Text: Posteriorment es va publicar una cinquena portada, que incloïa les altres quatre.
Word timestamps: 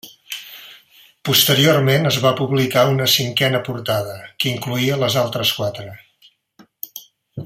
Posteriorment 1.29 2.09
es 2.13 2.17
va 2.23 2.31
publicar 2.39 2.85
una 2.93 3.07
cinquena 3.17 3.61
portada, 3.69 4.17
que 4.39 4.51
incloïa 4.53 4.99
les 5.05 5.19
altres 5.25 5.53
quatre. 5.61 5.89